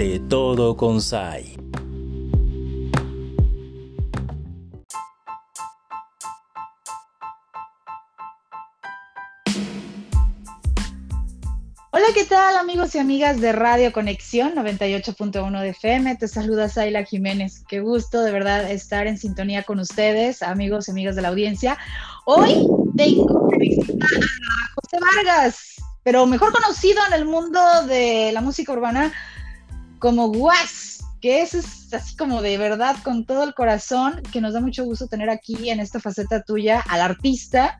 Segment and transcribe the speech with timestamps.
[0.00, 1.58] de Todo con Sai.
[11.90, 16.16] Hola, ¿qué tal amigos y amigas de Radio Conexión 98.1 de FM?
[16.16, 17.62] Te saluda Zayla Jiménez.
[17.68, 21.76] Qué gusto de verdad estar en sintonía con ustedes, amigos y amigas de la audiencia.
[22.24, 29.12] Hoy tengo a José Vargas, pero mejor conocido en el mundo de la música urbana
[30.00, 34.54] como Guas, que es, es así como de verdad con todo el corazón, que nos
[34.54, 37.78] da mucho gusto tener aquí en esta faceta tuya al artista.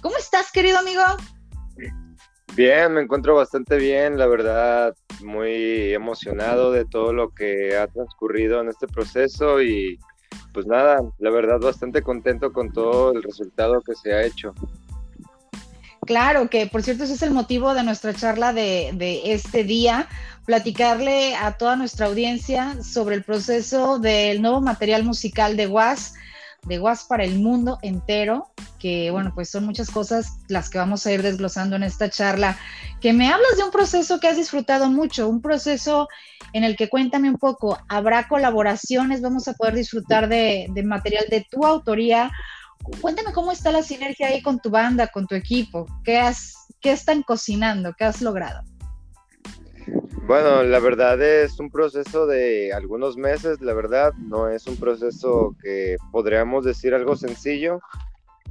[0.00, 1.02] ¿Cómo estás, querido amigo?
[2.54, 4.94] Bien, me encuentro bastante bien, la verdad,
[5.24, 9.98] muy emocionado de todo lo que ha transcurrido en este proceso y
[10.52, 14.54] pues nada, la verdad bastante contento con todo el resultado que se ha hecho.
[16.04, 20.08] Claro, que por cierto ese es el motivo de nuestra charla de, este día,
[20.44, 26.14] platicarle a toda nuestra audiencia sobre el proceso del nuevo material musical de Was
[26.66, 31.04] de Was para el mundo entero, que bueno, pues son muchas cosas las que vamos
[31.06, 32.56] a ir desglosando en esta charla,
[33.00, 36.08] que me hablas de un proceso que has disfrutado mucho, un proceso
[36.52, 41.46] en el que cuéntame un poco, habrá colaboraciones, vamos a poder disfrutar de material de
[41.48, 42.30] tu autoría.
[43.00, 46.92] Cuéntame cómo está la sinergia ahí con tu banda, con tu equipo, qué, has, qué
[46.92, 48.62] están cocinando, qué has logrado.
[50.26, 55.56] Bueno, la verdad es un proceso de algunos meses, la verdad, no es un proceso
[55.62, 57.80] que podríamos decir algo sencillo,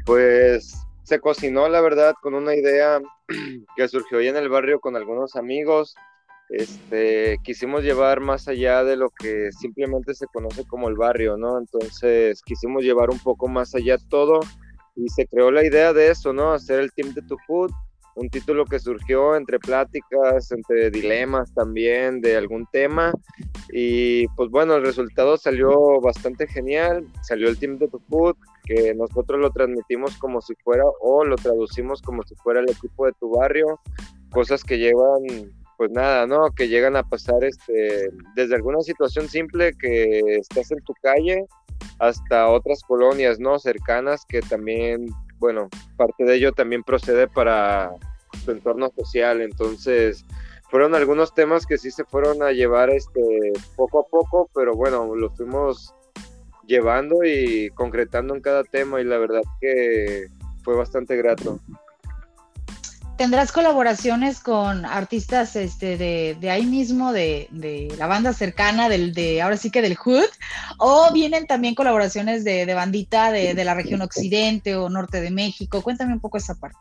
[0.06, 3.02] pues se cocinó, la verdad, con una idea
[3.76, 5.96] que surgió ahí en el barrio con algunos amigos.
[6.52, 11.58] Este, quisimos llevar más allá de lo que simplemente se conoce como el barrio, ¿no?
[11.58, 14.42] Entonces quisimos llevar un poco más allá todo
[14.98, 16.52] y se creó la idea de eso, ¿no?
[16.52, 17.72] Hacer el Team de Tu Food,
[18.16, 23.14] un título que surgió entre pláticas, entre dilemas también de algún tema.
[23.72, 27.08] Y pues bueno, el resultado salió bastante genial.
[27.22, 31.38] Salió el Team de Tu Food, que nosotros lo transmitimos como si fuera, o lo
[31.38, 33.80] traducimos como si fuera el equipo de tu barrio.
[34.31, 35.24] Cosas que llevan,
[35.81, 36.52] pues nada, ¿no?
[36.52, 41.47] Que llegan a pasar este, desde alguna situación simple que estás en tu calle
[41.97, 43.58] hasta otras colonias, ¿no?
[43.58, 45.08] Cercanas que también
[45.40, 47.96] bueno, parte de ello también procede para
[48.46, 50.24] su entorno social, entonces
[50.69, 55.16] fueron algunos temas que sí se fueron a llevar este poco a poco, pero bueno,
[55.16, 55.96] lo fuimos
[56.68, 60.28] llevando y concretando en cada tema y la verdad que
[60.63, 61.59] fue bastante grato.
[63.22, 69.14] ¿Tendrás colaboraciones con artistas este, de, de ahí mismo, de, de, la banda cercana, del,
[69.14, 70.26] de ahora sí que del Hood?
[70.80, 75.30] ¿O vienen también colaboraciones de, de bandita de, de, la región occidente o norte de
[75.30, 75.84] México?
[75.84, 76.80] Cuéntame un poco esa parte.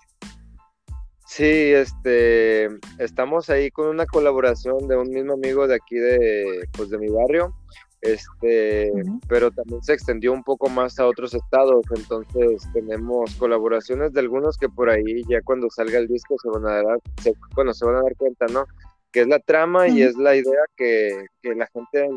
[1.26, 6.88] Sí, este, estamos ahí con una colaboración de un mismo amigo de aquí de, pues
[6.88, 7.54] de mi barrio
[8.02, 8.90] este,
[9.28, 14.56] pero también se extendió un poco más a otros estados, entonces tenemos colaboraciones de algunos
[14.56, 17.84] que por ahí ya cuando salga el disco se van a dar, se, bueno, se
[17.84, 18.64] van a dar cuenta, ¿no?
[19.12, 22.08] Que es la trama y es la idea que, que, la gente,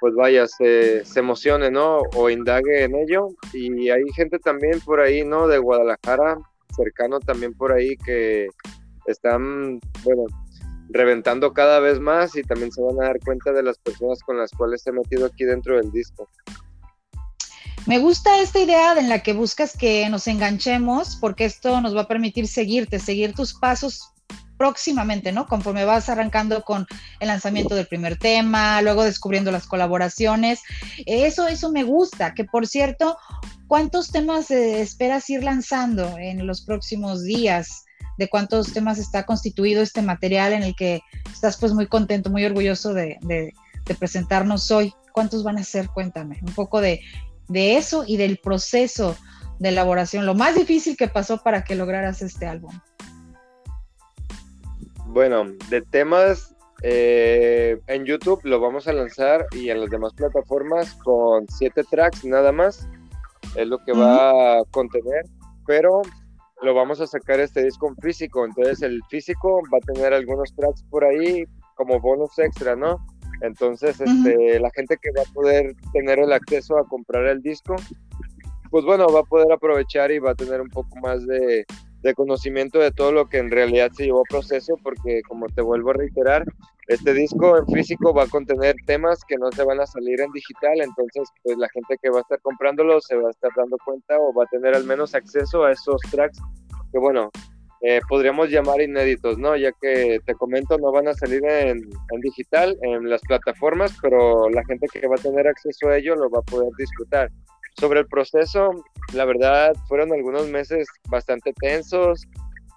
[0.00, 2.00] pues vaya, se, se emocione, ¿no?
[2.14, 3.28] O indague en ello.
[3.52, 5.48] Y hay gente también por ahí, ¿no?
[5.48, 6.38] De Guadalajara,
[6.76, 8.48] cercano también por ahí que
[9.06, 10.26] están, bueno,
[10.92, 14.38] reventando cada vez más y también se van a dar cuenta de las personas con
[14.38, 16.28] las cuales he metido aquí dentro del disco.
[17.86, 22.02] Me gusta esta idea en la que buscas que nos enganchemos porque esto nos va
[22.02, 24.12] a permitir seguirte, seguir tus pasos
[24.56, 25.48] próximamente, ¿no?
[25.48, 26.86] Conforme vas arrancando con
[27.18, 30.60] el lanzamiento del primer tema, luego descubriendo las colaboraciones.
[31.06, 33.18] Eso, eso me gusta, que por cierto,
[33.66, 37.84] ¿cuántos temas eh, esperas ir lanzando en los próximos días?
[38.22, 41.00] De cuántos temas está constituido este material en el que
[41.32, 43.52] estás pues muy contento, muy orgulloso de, de,
[43.84, 44.94] de presentarnos hoy.
[45.12, 45.88] ¿Cuántos van a ser?
[45.88, 47.00] Cuéntame un poco de,
[47.48, 49.16] de, eso y del proceso
[49.58, 52.72] de elaboración, lo más difícil que pasó para que lograras este álbum.
[55.06, 60.94] Bueno, de temas eh, en YouTube lo vamos a lanzar y en las demás plataformas
[60.94, 62.88] con siete tracks nada más.
[63.56, 64.00] Es lo que uh -huh.
[64.00, 65.24] va a contener,
[65.66, 66.02] pero
[66.62, 70.54] lo vamos a sacar este disco en físico, entonces el físico va a tener algunos
[70.54, 71.44] tracks por ahí
[71.74, 73.04] como bonus extra, ¿no?
[73.40, 74.60] Entonces, este, uh -huh.
[74.60, 77.74] la gente que va a poder tener el acceso a comprar el disco,
[78.70, 81.66] pues bueno, va a poder aprovechar y va a tener un poco más de,
[82.02, 85.62] de conocimiento de todo lo que en realidad se llevó a proceso, porque como te
[85.62, 86.44] vuelvo a reiterar,
[86.88, 90.32] este disco en físico va a contener temas que no se van a salir en
[90.32, 93.76] digital, entonces pues la gente que va a estar comprándolo se va a estar dando
[93.84, 96.38] cuenta o va a tener al menos acceso a esos tracks
[96.92, 97.30] que bueno,
[97.84, 99.56] eh, podríamos llamar inéditos, ¿no?
[99.56, 101.78] Ya que te comento, no van a salir en,
[102.12, 106.14] en, digital, en las plataformas, pero la gente que va a tener acceso a ello
[106.14, 107.30] lo va a poder disfrutar.
[107.78, 108.70] Sobre el proceso,
[109.14, 112.26] la verdad, fueron algunos meses bastante tensos,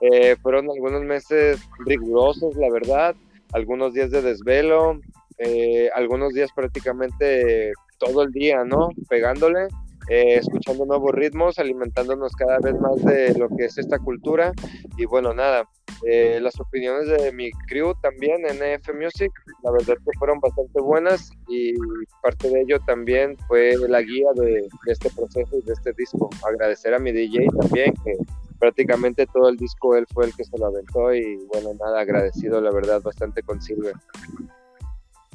[0.02, 3.16] eh, fueron algunos meses rigurosos, la verdad,
[3.54, 5.00] algunos días de desvelo,
[5.38, 8.90] eh, algunos días prácticamente todo el día, ¿no?
[9.10, 9.68] Pegándole.
[10.08, 14.54] Eh, escuchando nuevos ritmos, alimentándonos cada vez más de lo que es esta cultura.
[14.98, 15.68] Y bueno, nada,
[16.08, 19.32] eh, las opiniones de mi crew también en EF Music,
[19.64, 21.74] la verdad que fueron bastante buenas y
[22.22, 26.30] parte de ello también fue la guía de, de este proceso y de este disco.
[26.48, 28.14] Agradecer a mi DJ también, que
[28.60, 32.62] prácticamente todo el disco él fue el que se lo aventó y bueno, nada, agradecido
[32.62, 33.94] la verdad bastante con Silver.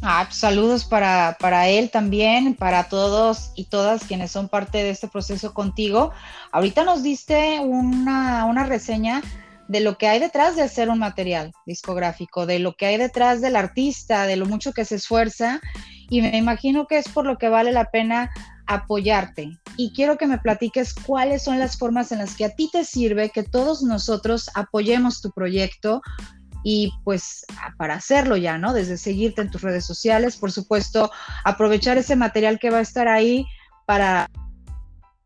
[0.03, 4.91] Ah, pues, saludos para, para, él también, para todos y todas quienes son parte de
[4.91, 6.13] este proceso contigo.
[6.53, 9.21] Ahorita nos diste una, una reseña
[9.71, 13.41] de lo que hay detrás de hacer un material discográfico, de lo que hay detrás
[13.41, 15.61] del artista, de lo mucho que se esfuerza
[16.09, 18.33] y me imagino que es por lo que vale la pena
[18.67, 19.49] apoyarte.
[19.77, 22.85] Y quiero que me platiques cuáles son las formas en las que a ti te
[22.85, 26.03] sirve que todos nosotros apoyemos tu proyecto,
[26.65, 27.47] y pues
[27.79, 28.73] para hacerlo ya, ¿no?
[28.73, 31.11] Desde seguirte en tus redes sociales, por supuesto,
[31.45, 33.47] aprovechar ese material que va a estar ahí
[33.87, 34.29] para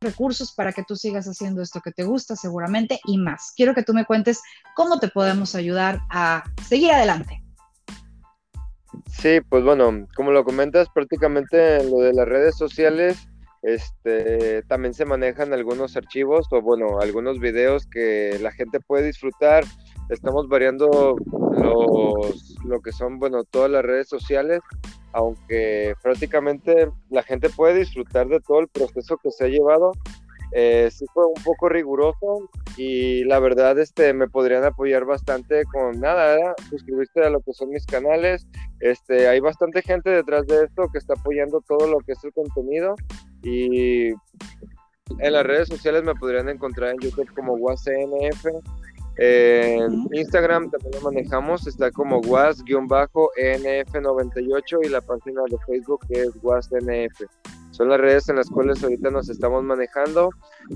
[0.05, 3.53] recursos para que tú sigas haciendo esto que te gusta seguramente y más.
[3.57, 4.41] Quiero que tú me cuentes
[4.77, 7.43] cómo te podemos ayudar a seguir adelante.
[9.09, 13.29] Sí, pues bueno, como lo comentas, prácticamente en lo de las redes sociales,
[13.63, 19.65] este, también se manejan algunos archivos o bueno, algunos videos que la gente puede disfrutar
[20.09, 21.17] estamos variando
[21.53, 24.61] los, lo que son, bueno, todas las redes sociales,
[25.15, 29.93] aunque prácticamente la gente puede disfrutar de todo el proceso que se ha llevado.
[30.53, 36.01] Eh, sí fue un poco riguroso y la verdad este me podrían apoyar bastante con
[36.01, 38.47] nada, suscribirse a lo que son mis canales.
[38.81, 42.33] Este, hay bastante gente detrás de esto que está apoyando todo lo que es el
[42.33, 42.95] contenido
[43.43, 44.11] y
[45.19, 48.47] en las redes sociales me podrían encontrar en YouTube como WASNF
[49.17, 56.31] en Instagram también lo manejamos, está como was-nf98 y la página de Facebook que es
[56.43, 57.21] wasnf.
[57.71, 60.31] Son las redes en las cuales ahorita nos estamos manejando.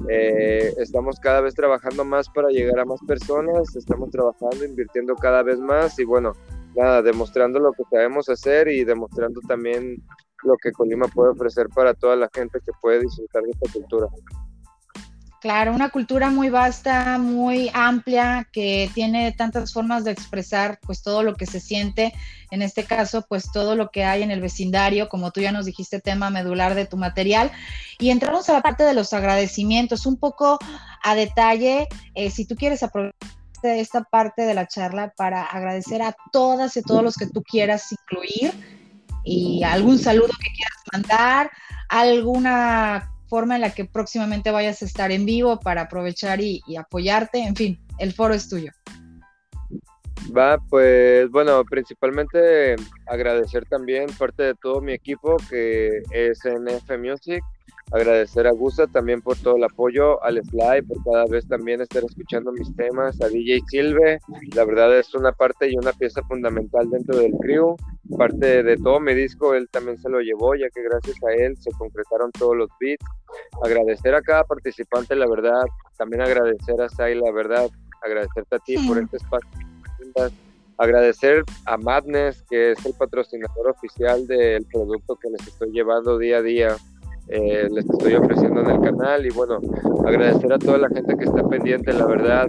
[0.08, 5.44] Eh, estamos cada vez trabajando más para llegar a más personas, estamos trabajando, invirtiendo cada
[5.44, 6.32] vez más y bueno,
[6.75, 10.02] nada, demostrando lo que sabemos hacer y demostrando también
[10.44, 14.06] lo que Colima puede ofrecer para toda la gente que puede disfrutar de esta cultura.
[15.40, 21.23] Claro, una cultura muy vasta, muy amplia, que tiene tantas formas de expresar pues todo
[21.23, 22.12] lo que se siente,
[22.50, 25.67] en este caso pues todo lo que hay en el vecindario, como tú ya nos
[25.67, 27.52] dijiste, tema medular de tu material.
[28.00, 30.58] Y entramos a la parte de los agradecimientos, un poco
[31.05, 33.14] a detalle, eh, si tú quieres aprovechar
[33.62, 37.93] esta parte de la charla para agradecer a todas y todos los que tú quieras
[37.93, 38.52] incluir
[39.25, 41.50] y algún saludo que quieras mandar,
[41.88, 47.39] alguna forma en la que próximamente vayas a estar en vivo para aprovechar y, apoyarte.
[47.39, 48.73] En fin, el foro es tuyo.
[50.37, 52.77] Va, pues bueno, principalmente
[53.07, 57.43] agradecer también parte de todo mi equipo que es NF Music,
[57.93, 62.03] agradecer a Gusta también por todo el apoyo, al Sly por cada vez también estar
[62.05, 64.20] escuchando mis temas, a DJ Silve,
[64.55, 67.76] la verdad es una parte y una pieza fundamental dentro del crew,
[68.16, 71.57] parte de todo mi disco él también se lo llevó, ya que gracias a él
[71.59, 73.04] se concretaron todos los beats,
[73.64, 75.64] agradecer a cada participante, la verdad,
[75.97, 77.71] también agradecer a Sai, la verdad,
[78.02, 79.50] agradecerte a ti por este espacio,
[80.76, 86.38] agradecer a Madness, que es el patrocinador oficial del producto que les estoy llevando día
[86.38, 86.76] a día
[87.28, 89.61] eh, les estoy ofreciendo en el canal y bueno,
[90.06, 92.49] agradecer a toda la gente que está pendiente, la verdad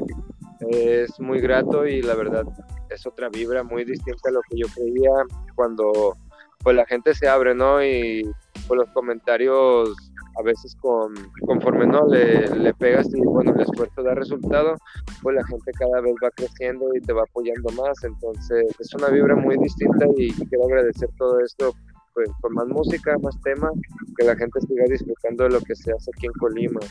[0.62, 2.46] es muy grato y la verdad
[2.90, 5.12] es otra vibra muy distinta a lo que yo creía
[5.56, 6.16] cuando
[6.64, 7.84] pues la gente se abre, ¿no?
[7.84, 8.30] Y
[8.68, 9.96] pues los comentarios
[10.38, 11.14] a veces con,
[11.46, 14.76] conforme no le, le, pegas y bueno el esfuerzo da resultado
[15.22, 19.10] pues la gente cada vez va creciendo y te va apoyando más entonces es una
[19.10, 21.74] vibra muy distinta y quiero agradecer todo esto
[22.20, 23.72] pues, con más música, más temas,
[24.18, 26.82] que la gente siga disfrutando de lo que se hace aquí en Colima.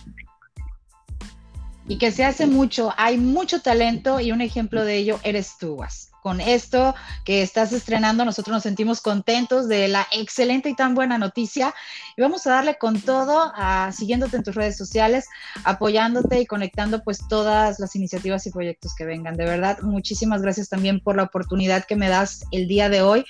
[1.87, 5.79] Y que se hace mucho, hay mucho talento y un ejemplo de ello eres tú,
[6.23, 6.95] Con esto
[7.27, 11.75] que estás estrenando, nosotros nos sentimos contentos de la excelente y tan buena noticia.
[12.17, 15.27] Y vamos a darle con todo, a, siguiéndote en tus redes sociales,
[15.65, 19.37] apoyándote y conectando pues todas las iniciativas y proyectos que vengan.
[19.37, 23.27] De verdad, muchísimas gracias también por la oportunidad que me das el día de hoy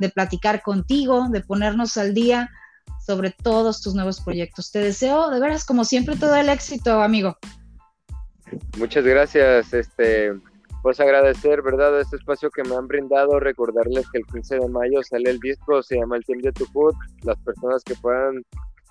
[0.00, 2.50] de platicar contigo, de ponernos al día
[3.06, 4.72] sobre todos tus nuevos proyectos.
[4.72, 7.36] Te deseo de veras, como siempre, todo el éxito, amigo.
[8.78, 10.32] Muchas gracias, este,
[10.82, 15.02] pues agradecer, ¿verdad?, este espacio que me han brindado, recordarles que el 15 de mayo
[15.02, 18.42] sale el disco, se llama El Team de Tu Food, las personas que puedan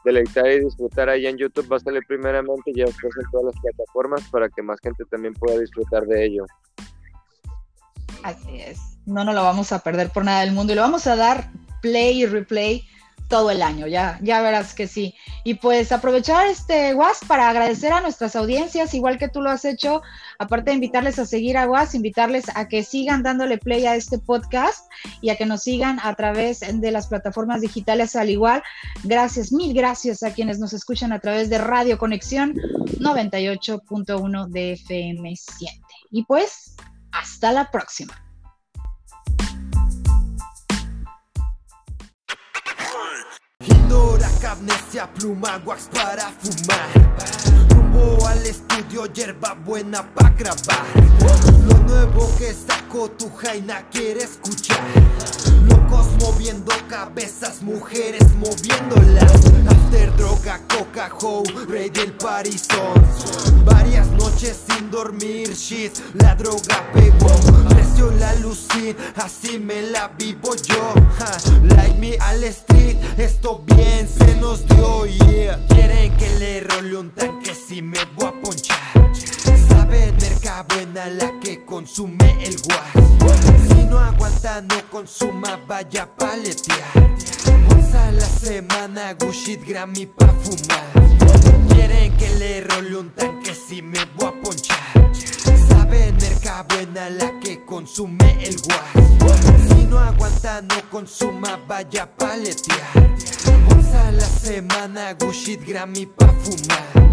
[0.06, 3.54] deleitar y disfrutar ahí en YouTube va a salir primeramente y ya después en todas
[3.54, 6.46] las plataformas para que más gente también pueda disfrutar de ello.
[8.24, 11.08] Así es, no nos lo vamos a perder por nada del mundo y lo vamos
[11.08, 12.86] a dar play y replay
[13.30, 15.14] todo el año, ya, ya verás que sí.
[15.44, 19.66] Y pues aprovechar este WAS para agradecer a nuestras audiencias, igual que tú lo has
[19.66, 20.02] hecho,
[20.40, 24.18] aparte de invitarles a seguir a WAS, invitarles a que sigan dándole play a este
[24.18, 28.64] podcast y a que nos sigan a través de las plataformas digitales al igual.
[29.04, 35.36] Gracias, mil gracias a quienes nos escuchan a través de Radio Conexión 98.1 de FM
[35.36, 35.80] 7.
[36.10, 36.76] Y pues,
[37.12, 38.14] hasta la próxima.
[44.60, 46.90] Amnesia, pluma, wax para fumar.
[47.70, 50.86] Rumbo al estudio, hierba buena pa' grabar.
[51.68, 54.84] Lo nuevo que sacó tu jaina quiere escuchar.
[55.66, 59.32] Locos moviendo cabezas, mujeres moviéndolas.
[59.70, 62.94] After droga, coca, ho, rey del parizón.
[63.64, 65.92] Varias noches sin dormir, shit,
[66.22, 67.30] la droga pegó
[67.68, 70.94] Precio la lucid, así me la vivo yo.
[71.64, 75.60] Like me al street, esto bien se nos dio, yeah.
[75.68, 78.78] Quieren que le role un tanque si me voy a ponchar.
[79.68, 83.68] Sabe merca buena la que consume el guas.
[83.68, 87.18] Si no aguanta no consuma vaya paletear.
[87.72, 91.09] Once a la semana Gucci Grammy pa' fumar
[92.20, 94.78] que le role un tanque si me voy a ponchar
[95.70, 102.08] Sabe merca buena la que consume el guas Si no aguanta no consuma vaya a
[102.08, 103.18] paletear
[103.72, 107.10] Once a la semana Gucci Grammy pa' fumar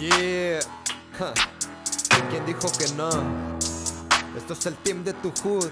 [0.00, 0.60] Yeah.
[1.18, 1.34] Huh.
[2.30, 3.10] ¿Quién dijo que no?
[4.34, 5.70] Esto es el team de tu hood.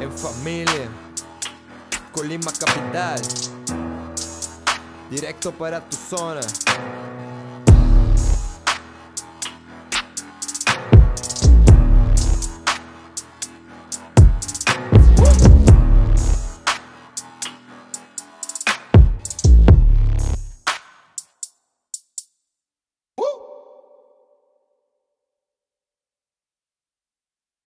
[0.00, 0.88] En familia.
[2.12, 3.20] Colima capital.
[5.10, 6.40] Directo para tu zona.